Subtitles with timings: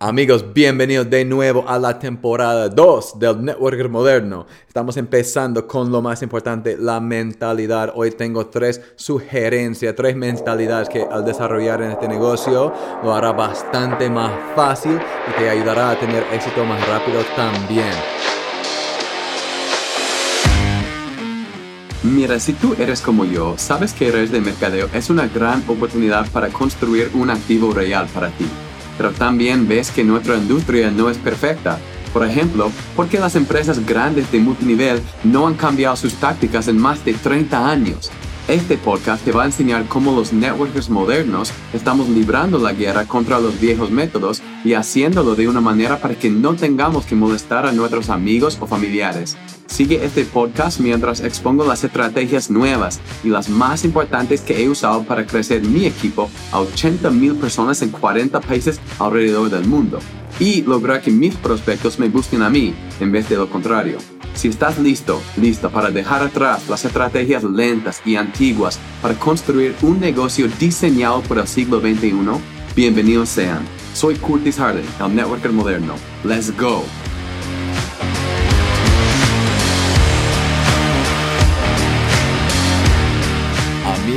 [0.00, 4.46] Amigos, bienvenidos de nuevo a la temporada 2 del Networker Moderno.
[4.68, 7.92] Estamos empezando con lo más importante, la mentalidad.
[7.96, 12.72] Hoy tengo tres sugerencias, tres mentalidades que al desarrollar en este negocio
[13.02, 15.00] lo hará bastante más fácil
[15.30, 17.90] y te ayudará a tener éxito más rápido también.
[22.04, 26.30] Mira, si tú eres como yo, sabes que redes de mercadeo es una gran oportunidad
[26.30, 28.46] para construir un activo real para ti
[28.98, 31.78] pero también ves que nuestra industria no es perfecta.
[32.12, 36.78] Por ejemplo, ¿por qué las empresas grandes de multinivel no han cambiado sus tácticas en
[36.78, 38.10] más de 30 años?
[38.48, 43.38] Este podcast te va a enseñar cómo los networkers modernos estamos librando la guerra contra
[43.38, 47.72] los viejos métodos y haciéndolo de una manera para que no tengamos que molestar a
[47.72, 49.36] nuestros amigos o familiares.
[49.68, 55.04] Sigue este podcast mientras expongo las estrategias nuevas y las más importantes que he usado
[55.04, 60.00] para crecer mi equipo a 80 mil personas en 40 países alrededor del mundo
[60.40, 63.98] y lograr que mis prospectos me busquen a mí en vez de lo contrario.
[64.34, 70.00] Si estás listo, lista para dejar atrás las estrategias lentas y antiguas para construir un
[70.00, 72.14] negocio diseñado por el siglo XXI,
[72.74, 73.60] bienvenidos sean.
[73.94, 75.94] Soy Curtis Harden, el networker moderno.
[76.24, 76.84] Let's go.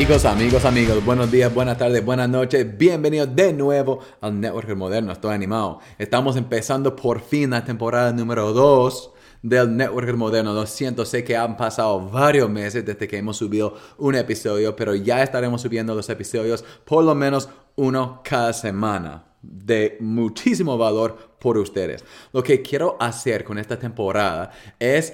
[0.01, 2.75] Amigos, amigos, amigos, buenos días, buenas tardes, buenas noches.
[2.75, 5.11] Bienvenidos de nuevo al Networker Moderno.
[5.11, 5.79] Estoy animado.
[5.99, 9.11] Estamos empezando por fin la temporada número 2
[9.43, 10.53] del Networker Moderno.
[10.53, 14.95] Lo siento, sé que han pasado varios meses desde que hemos subido un episodio, pero
[14.95, 21.59] ya estaremos subiendo los episodios por lo menos uno cada semana de muchísimo valor por
[21.59, 22.03] ustedes.
[22.33, 25.13] Lo que quiero hacer con esta temporada es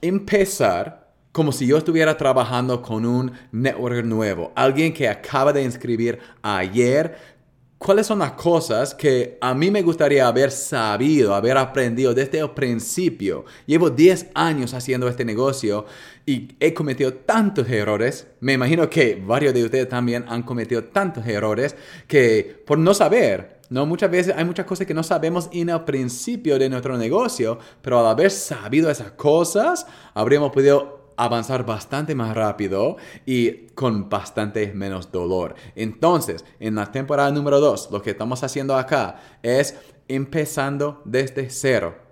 [0.00, 6.18] empezar como si yo estuviera trabajando con un networker nuevo, alguien que acaba de inscribir
[6.42, 7.40] ayer.
[7.78, 12.50] ¿Cuáles son las cosas que a mí me gustaría haber sabido, haber aprendido desde el
[12.50, 13.46] principio?
[13.64, 15.86] Llevo 10 años haciendo este negocio
[16.26, 18.26] y he cometido tantos errores.
[18.40, 21.74] Me imagino que varios de ustedes también han cometido tantos errores
[22.06, 25.82] que por no saber, no, muchas veces hay muchas cosas que no sabemos en el
[25.84, 32.34] principio de nuestro negocio, pero al haber sabido esas cosas, habríamos podido avanzar bastante más
[32.34, 35.54] rápido y con bastante menos dolor.
[35.74, 39.76] Entonces, en la temporada número 2, lo que estamos haciendo acá es
[40.08, 42.10] empezando desde cero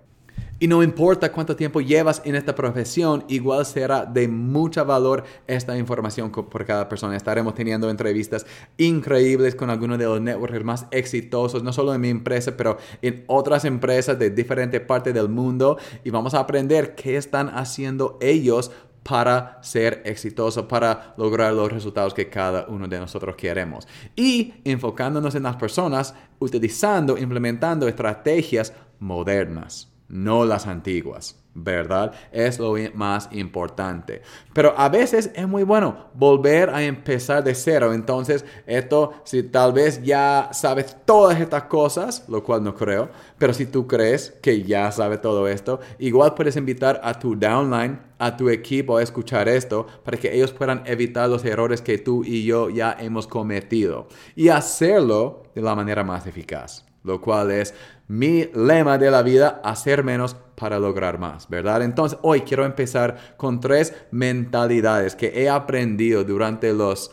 [0.61, 5.77] y no importa cuánto tiempo llevas en esta profesión, igual será de mucho valor esta
[5.77, 7.15] información por cada persona.
[7.15, 8.45] Estaremos teniendo entrevistas
[8.77, 13.23] increíbles con algunos de los networkers más exitosos, no solo en mi empresa, pero en
[13.27, 15.77] otras empresas de diferentes partes del mundo.
[16.03, 18.69] Y vamos a aprender qué están haciendo ellos
[19.09, 23.87] para ser exitosos, para lograr los resultados que cada uno de nosotros queremos.
[24.15, 32.13] Y enfocándonos en las personas, utilizando, implementando estrategias modernas no las antiguas, ¿verdad?
[32.31, 34.21] Es lo más importante.
[34.53, 37.93] Pero a veces es muy bueno volver a empezar de cero.
[37.93, 43.53] Entonces, esto, si tal vez ya sabes todas estas cosas, lo cual no creo, pero
[43.53, 48.35] si tú crees que ya sabes todo esto, igual puedes invitar a tu downline, a
[48.35, 52.43] tu equipo a escuchar esto para que ellos puedan evitar los errores que tú y
[52.43, 57.73] yo ya hemos cometido y hacerlo de la manera más eficaz lo cual es
[58.07, 61.83] mi lema de la vida, hacer menos para lograr más, ¿verdad?
[61.83, 67.11] Entonces, hoy quiero empezar con tres mentalidades que he aprendido durante los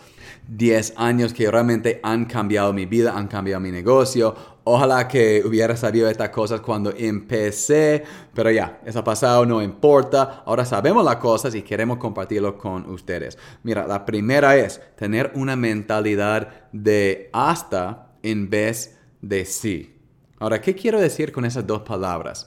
[0.49, 4.35] 10 años que realmente han cambiado mi vida, han cambiado mi negocio.
[4.65, 8.03] Ojalá que hubiera sabido estas cosas cuando empecé,
[8.35, 10.43] pero ya, eso ha pasado, no importa.
[10.45, 13.39] Ahora sabemos las cosas y queremos compartirlo con ustedes.
[13.63, 18.96] Mira, la primera es tener una mentalidad de hasta en vez de
[19.45, 19.95] sí.
[20.39, 22.47] Ahora, ¿qué quiero decir con esas dos palabras?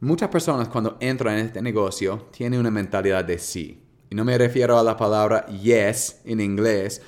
[0.00, 3.82] Muchas personas cuando entran en este negocio tienen una mentalidad de sí.
[4.10, 7.00] Y no me refiero a la palabra yes en inglés,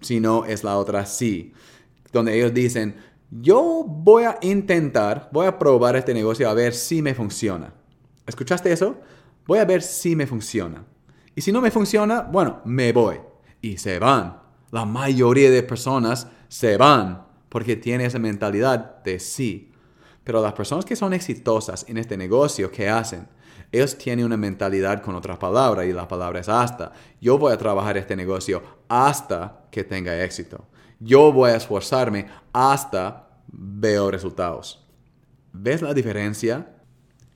[0.00, 1.52] sino es la otra sí.
[2.12, 2.96] Donde ellos dicen,
[3.30, 7.72] yo voy a intentar, voy a probar este negocio a ver si me funciona.
[8.26, 8.96] ¿Escuchaste eso?
[9.46, 10.84] Voy a ver si me funciona.
[11.34, 13.20] Y si no me funciona, bueno, me voy.
[13.60, 14.40] Y se van.
[14.70, 19.70] La mayoría de personas se van porque tiene esa mentalidad de sí.
[20.24, 23.28] Pero las personas que son exitosas en este negocio, ¿qué hacen?
[23.70, 26.92] Ellos tienen una mentalidad con otras palabras y la palabra es hasta.
[27.20, 30.66] Yo voy a trabajar este negocio hasta que tenga éxito.
[30.98, 34.88] Yo voy a esforzarme hasta veo resultados.
[35.52, 36.70] ¿Ves la diferencia?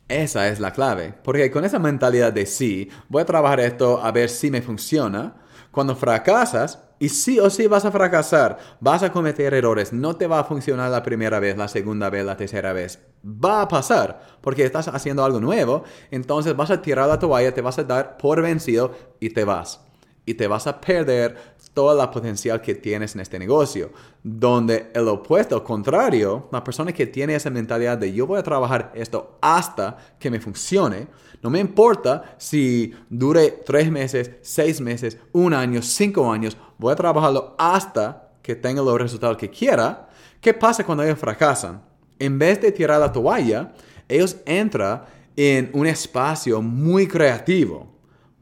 [0.09, 4.13] Esa es la clave, porque con esa mentalidad de sí, voy a trabajar esto a
[4.13, 5.35] ver si me funciona.
[5.71, 10.27] Cuando fracasas, Y sí o sí vas a fracasar, vas a cometer errores, no te
[10.27, 13.01] va a funcionar la primera vez, la segunda vez, la tercera vez.
[13.25, 17.61] Va a pasar porque estás haciendo algo nuevo, entonces vas a tirar la toalla, te
[17.61, 19.81] vas a dar por vencido y te vas.
[20.25, 21.37] Y te vas a perder
[21.77, 23.91] toda la potencial que tienes en este negocio.
[24.23, 28.93] Donde el opuesto, contrario, la persona que tiene esa mentalidad de yo voy a trabajar
[28.95, 31.07] esto hasta que me funcione,
[31.43, 36.97] no me importa si dure tres meses, seis meses, un año, cinco años, voy a
[36.97, 40.09] trabajarlo hasta que tenga los resultados que quiera.
[40.41, 41.83] ¿Qué pasa cuando ellos fracasan?
[42.19, 43.75] En vez de tirar la toalla,
[44.09, 45.05] ellos entran
[45.37, 47.87] en un espacio muy creativo.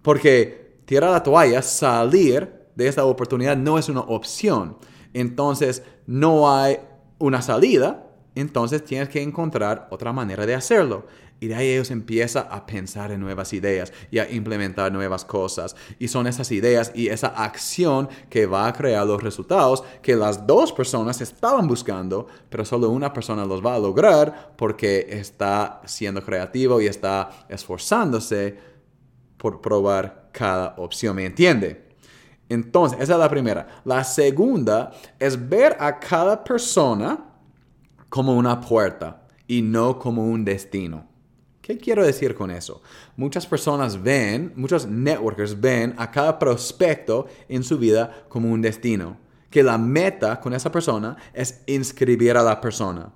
[0.03, 4.77] Porque tirar la toalla, salir de esta oportunidad no es una opción.
[5.13, 6.79] Entonces, no hay
[7.19, 11.07] una salida, entonces tienes que encontrar otra manera de hacerlo.
[11.41, 15.77] Y de ahí ellos empiezan a pensar en nuevas ideas y a implementar nuevas cosas.
[15.99, 20.47] Y son esas ideas y esa acción que va a crear los resultados que las
[20.47, 26.23] dos personas estaban buscando, pero solo una persona los va a lograr porque está siendo
[26.25, 28.57] creativo y está esforzándose
[29.37, 31.17] por probar cada opción.
[31.17, 31.84] ¿Me entiende?
[32.49, 33.67] Entonces, esa es la primera.
[33.85, 37.25] La segunda es ver a cada persona
[38.09, 41.09] como una puerta y no como un destino.
[41.61, 42.83] ¿Qué quiero decir con eso?
[43.17, 49.17] Muchas personas ven, muchos networkers ven a cada prospecto en su vida como un destino.
[49.49, 53.11] Que la meta con esa persona es inscribir a la persona.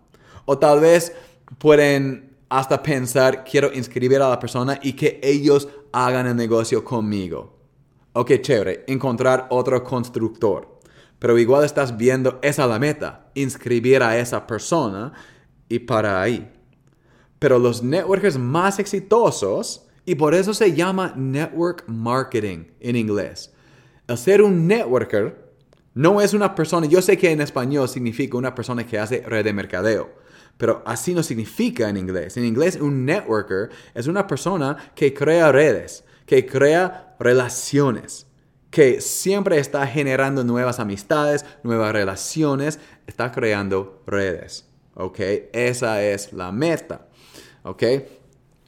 [0.46, 1.12] O tal vez
[1.58, 7.57] pueden hasta pensar, quiero inscribir a la persona y que ellos hagan el negocio conmigo.
[8.12, 10.80] Ok, chévere, encontrar otro constructor.
[11.18, 15.12] Pero igual estás viendo esa la meta, inscribir a esa persona
[15.68, 16.50] y para ahí.
[17.38, 23.52] Pero los networkers más exitosos, y por eso se llama network marketing en inglés.
[24.06, 25.52] El ser un networker
[25.92, 29.44] no es una persona, yo sé que en español significa una persona que hace red
[29.44, 30.08] de mercadeo,
[30.56, 32.38] pero así no significa en inglés.
[32.38, 38.26] En inglés un networker es una persona que crea redes, que crea relaciones,
[38.70, 44.68] que siempre está generando nuevas amistades, nuevas relaciones, está creando redes.
[44.94, 45.18] ¿Ok?
[45.52, 47.08] Esa es la meta.
[47.62, 47.82] ¿Ok?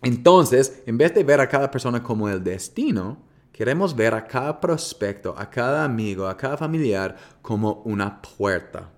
[0.02, 3.18] Entonces, en vez de ver a cada persona como el destino,
[3.52, 8.90] queremos ver a cada prospecto, a cada amigo, a cada familiar como una puerta.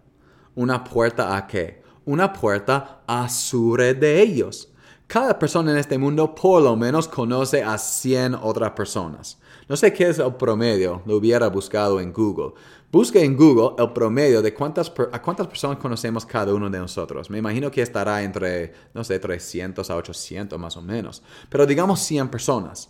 [0.54, 1.82] ¿Una puerta a qué?
[2.04, 4.71] Una puerta a su red de ellos.
[5.12, 9.38] Cada persona en este mundo por lo menos conoce a 100 otras personas.
[9.68, 12.54] No sé qué es el promedio, lo hubiera buscado en Google.
[12.90, 17.28] Busque en Google el promedio de cuántas, a cuántas personas conocemos cada uno de nosotros.
[17.28, 21.22] Me imagino que estará entre, no sé, 300 a 800 más o menos.
[21.50, 22.88] Pero digamos 100 personas.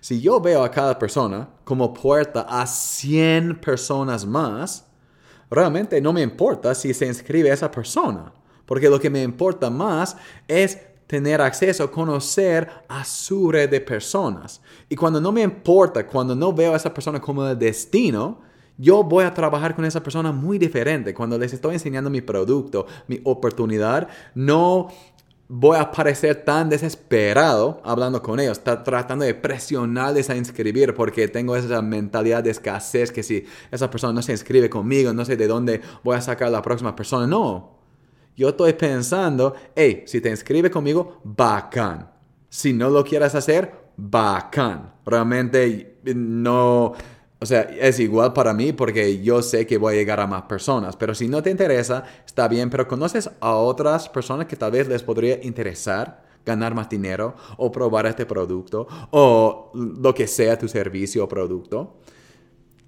[0.00, 4.88] Si yo veo a cada persona como puerta a 100 personas más,
[5.48, 8.32] realmente no me importa si se inscribe esa persona.
[8.66, 10.16] Porque lo que me importa más
[10.48, 14.62] es tener acceso, conocer a su red de personas.
[14.88, 18.38] Y cuando no me importa, cuando no veo a esa persona como el destino,
[18.78, 21.12] yo voy a trabajar con esa persona muy diferente.
[21.12, 24.86] Cuando les estoy enseñando mi producto, mi oportunidad, no
[25.48, 31.26] voy a parecer tan desesperado hablando con ellos, está tratando de presionarles a inscribir porque
[31.26, 35.36] tengo esa mentalidad de escasez que si esa persona no se inscribe conmigo, no sé
[35.36, 37.26] de dónde voy a sacar la próxima persona.
[37.26, 37.79] No,
[38.36, 42.10] yo estoy pensando, hey, si te inscribe conmigo, bacán.
[42.48, 44.94] Si no lo quieres hacer, bacán.
[45.04, 46.94] Realmente no
[47.42, 50.42] o sea, es igual para mí porque yo sé que voy a llegar a más
[50.42, 50.94] personas.
[50.96, 52.68] Pero si no te interesa, está bien.
[52.68, 57.72] Pero conoces a otras personas que tal vez les podría interesar ganar más dinero o
[57.72, 61.96] probar este producto o lo que sea tu servicio o producto.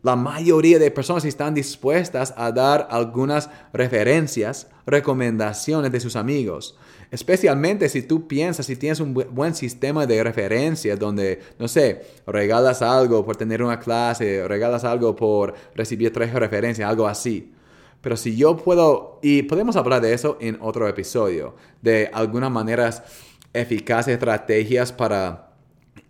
[0.03, 6.77] La mayoría de personas están dispuestas a dar algunas referencias, recomendaciones de sus amigos.
[7.13, 12.83] Especialmente si tú piensas, si tienes un buen sistema de referencia donde, no sé, regalas
[12.83, 17.53] algo por tener una clase, regalas algo por recibir tres referencias, algo así.
[18.01, 23.05] Pero si yo puedo, y podemos hablar de eso en otro episodio, de algunas maneras
[23.53, 25.53] eficaces, estrategias para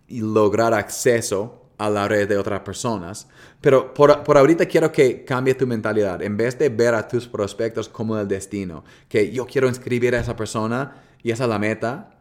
[0.07, 3.27] lograr acceso a la red de otras personas.
[3.59, 6.21] Pero por, por, ahorita quiero que cambie tu mentalidad.
[6.21, 10.19] En vez de ver a tus prospectos como el destino, que yo quiero inscribir a
[10.19, 12.17] esa persona y esa es la meta.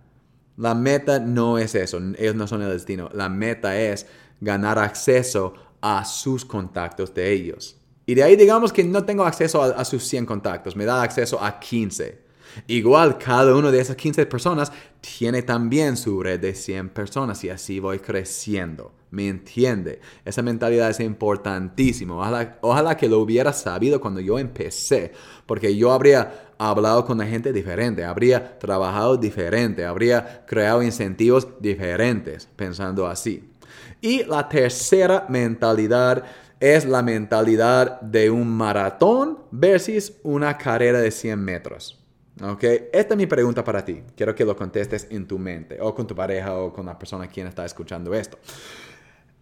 [0.56, 1.98] La meta no es eso.
[2.18, 3.08] Ellos no son el destino.
[3.12, 4.06] La meta es
[4.40, 7.76] ganar acceso a sus contactos de ellos.
[8.06, 10.76] Y de ahí digamos que no tengo acceso a, sus 100 contactos.
[10.76, 12.22] Me da acceso a 15.
[12.66, 17.50] Igual cada uno de esas 15 personas tiene también su red de 100 personas y
[17.50, 18.92] así voy creciendo.
[19.12, 20.00] ¿Me entiende?
[20.24, 22.14] Esa mentalidad es importantísima.
[22.62, 25.12] Ojalá, que lo hubiera sabido cuando yo empecé,
[25.44, 32.48] porque yo habría hablado con la gente diferente, habría trabajado diferente, habría creado incentivos diferentes,
[32.56, 33.50] pensando así.
[34.00, 36.24] Y la tercera mentalidad
[36.58, 42.02] es la mentalidad de un maratón versus una carrera de 100 metros.
[42.40, 42.64] ¿Ok?
[42.94, 44.02] Esta es mi pregunta para ti.
[44.16, 47.28] Quiero que lo contestes en tu mente o con tu pareja o con la persona
[47.28, 48.38] quien está escuchando esto.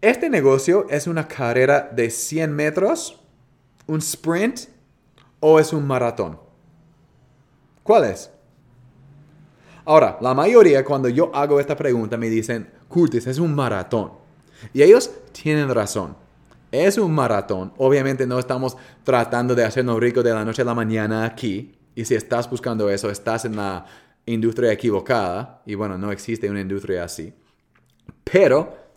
[0.00, 3.20] ¿Este negocio es una carrera de 100 metros,
[3.86, 4.60] un sprint
[5.40, 6.40] o es un maratón?
[7.82, 8.30] ¿Cuál es?
[9.84, 14.12] Ahora, la mayoría cuando yo hago esta pregunta me dicen, Curtis, es un maratón.
[14.72, 16.16] Y ellos tienen razón.
[16.72, 17.74] Es un maratón.
[17.76, 21.76] Obviamente no estamos tratando de hacernos ricos de la noche a la mañana aquí.
[21.94, 23.84] Y si estás buscando eso, estás en la
[24.24, 25.60] industria equivocada.
[25.66, 27.34] Y bueno, no existe una industria así.
[28.24, 28.89] Pero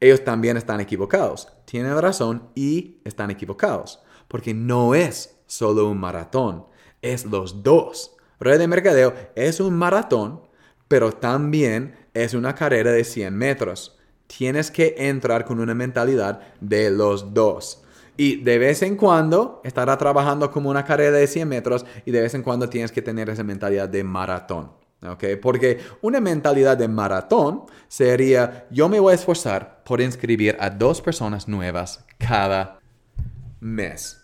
[0.00, 1.48] ellos también están equivocados.
[1.66, 4.00] Tienen razón y están equivocados.
[4.28, 6.66] Porque no es solo un maratón,
[7.02, 8.16] es los dos.
[8.38, 10.40] Red de mercadeo es un maratón,
[10.88, 13.98] pero también es una carrera de 100 metros.
[14.26, 17.82] Tienes que entrar con una mentalidad de los dos.
[18.16, 22.20] Y de vez en cuando estará trabajando como una carrera de 100 metros y de
[22.20, 24.79] vez en cuando tienes que tener esa mentalidad de maratón.
[25.02, 25.24] ¿Ok?
[25.40, 31.00] Porque una mentalidad de maratón sería, yo me voy a esforzar por inscribir a dos
[31.00, 32.78] personas nuevas cada
[33.60, 34.20] mes.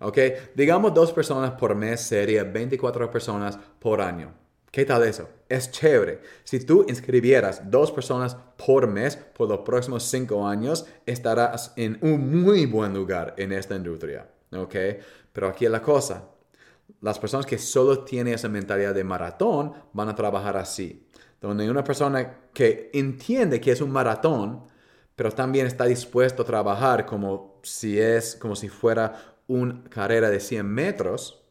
[0.00, 0.18] ¿ok?
[0.54, 4.32] Digamos dos personas por mes sería 24 personas por año.
[4.70, 5.28] ¿Qué tal eso?
[5.48, 6.20] Es chévere.
[6.42, 12.42] Si tú inscribieras dos personas por mes por los próximos cinco años, estarás en un
[12.42, 14.26] muy buen lugar en esta industria.
[14.52, 14.74] ¿Ok?
[15.32, 16.24] Pero aquí es la cosa.
[17.00, 21.06] Las personas que solo tienen esa mentalidad de maratón van a trabajar así.
[21.40, 24.64] Donde una persona que entiende que es un maratón,
[25.14, 30.40] pero también está dispuesto a trabajar como si es, como si fuera una carrera de
[30.40, 31.44] 100 metros,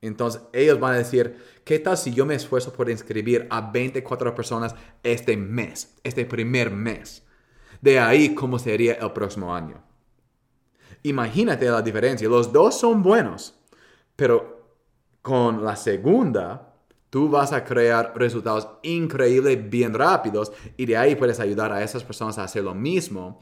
[0.00, 4.34] entonces ellos van a decir, ¿qué tal si yo me esfuerzo por inscribir a 24
[4.34, 7.22] personas este mes, este primer mes?
[7.80, 9.82] De ahí, ¿cómo sería el próximo año?
[11.02, 12.28] Imagínate la diferencia.
[12.28, 13.58] Los dos son buenos,
[14.16, 14.59] pero
[15.22, 16.74] con la segunda,
[17.10, 22.04] tú vas a crear resultados increíbles, bien rápidos, y de ahí puedes ayudar a esas
[22.04, 23.40] personas a hacer lo mismo.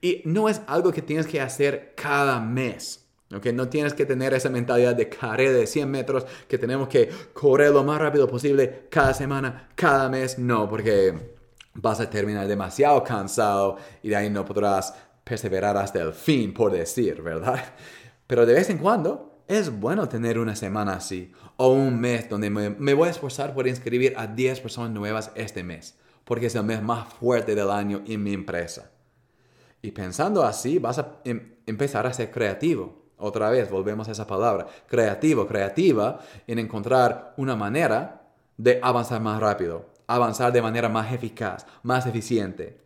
[0.00, 3.06] Y no es algo que tienes que hacer cada mes.
[3.32, 7.08] Okay, no tienes que tener esa mentalidad de carrera de 100 metros que tenemos que
[7.32, 10.36] correr lo más rápido posible cada semana, cada mes.
[10.36, 11.14] No, porque
[11.74, 16.72] vas a terminar demasiado cansado y de ahí no podrás perseverar hasta el fin, por
[16.72, 17.62] decir, ¿verdad?
[18.26, 22.50] Pero de vez en cuando es bueno tener una semana así o un mes donde
[22.50, 26.62] me, voy a esforzar por inscribir a 10 personas nuevas este mes, porque es el
[26.62, 28.92] mes más fuerte del año en mi empresa.
[29.82, 34.24] Y pensando así, vas a em, empezar a ser creativo otra vez, volvemos a esa
[34.24, 34.68] palabra.
[34.86, 38.22] Creativo, creativa en encontrar una manera
[38.56, 42.82] de avanzar más rápido, avanzar de manera más eficaz, más eficiente.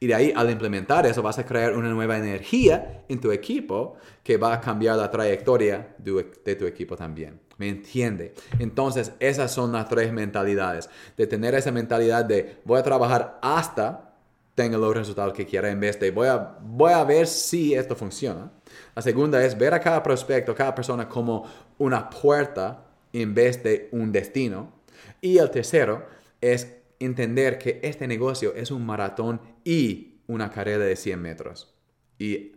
[0.00, 3.96] Y de ahí, al implementar eso, vas a crear una nueva energía en tu equipo
[4.22, 7.40] que va a cambiar la trayectoria de tu equipo también.
[7.56, 8.34] ¿Me entiende?
[8.60, 10.88] Entonces, esas son las tres mentalidades.
[11.16, 14.08] De tener esa mentalidad de voy a trabajar hasta
[14.54, 17.94] tenga los resultados que quiera en vez de voy a, voy a ver si esto
[17.94, 18.50] funciona.
[18.94, 21.44] La segunda es ver a cada prospecto, cada persona como
[21.78, 24.72] una puerta en vez de un destino.
[25.20, 26.06] Y el tercero
[26.40, 31.74] es entender que este negocio es un maratón y una carrera de 100 metros.
[32.18, 32.52] Y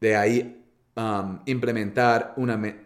[0.00, 0.64] de ahí
[0.96, 2.36] Um, implementar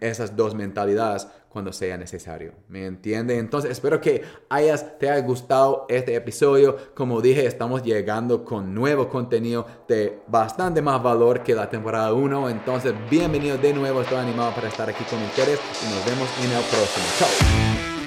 [0.00, 2.54] esas dos mentalidades cuando sea necesario.
[2.66, 3.36] ¿Me entiende?
[3.36, 6.74] Entonces espero que hayas, te haya gustado este episodio.
[6.94, 12.48] Como dije, estamos llegando con nuevo contenido de bastante más valor que la temporada 1.
[12.48, 14.00] Entonces, bienvenido de nuevo.
[14.00, 17.06] Estoy animado para estar aquí con ustedes y nos vemos en el próximo.
[17.18, 17.97] Chao.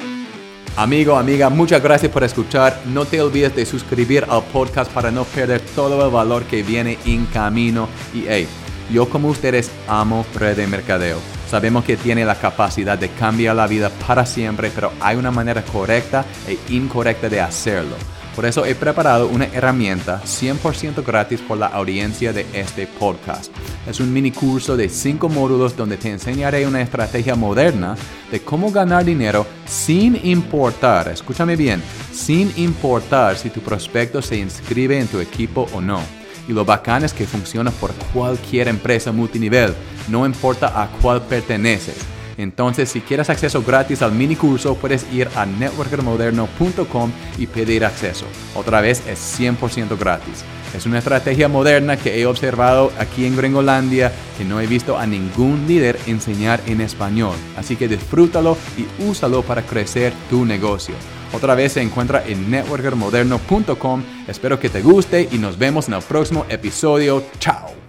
[0.77, 2.81] Amigo, amiga, muchas gracias por escuchar.
[2.85, 6.97] No te olvides de suscribir al podcast para no perder todo el valor que viene
[7.05, 7.89] en camino.
[8.13, 8.47] Y hey,
[8.89, 11.17] yo como ustedes amo red de mercadeo.
[11.49, 15.61] Sabemos que tiene la capacidad de cambiar la vida para siempre, pero hay una manera
[15.61, 17.97] correcta e incorrecta de hacerlo.
[18.35, 23.51] Por eso he preparado una herramienta 100% gratis por la audiencia de este podcast.
[23.85, 27.95] Es un mini curso de 5 módulos donde te enseñaré una estrategia moderna
[28.31, 31.83] de cómo ganar dinero sin importar, escúchame bien,
[32.13, 36.00] sin importar si tu prospecto se inscribe en tu equipo o no.
[36.47, 39.73] Y lo bacán es que funciona por cualquier empresa multinivel,
[40.07, 42.11] no importa a cuál perteneces.
[42.41, 48.25] Entonces, si quieres acceso gratis al mini curso, puedes ir a networkermoderno.com y pedir acceso.
[48.55, 50.43] Otra vez es 100% gratis.
[50.75, 55.05] Es una estrategia moderna que he observado aquí en Gringolandia que no he visto a
[55.05, 57.36] ningún líder enseñar en español.
[57.57, 60.95] Así que disfrútalo y úsalo para crecer tu negocio.
[61.33, 64.03] Otra vez se encuentra en networkermoderno.com.
[64.27, 67.24] Espero que te guste y nos vemos en el próximo episodio.
[67.39, 67.80] Chao.